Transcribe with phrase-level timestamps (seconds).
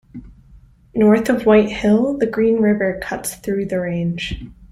[0.95, 4.41] North of White Hill the Green River cuts through the range.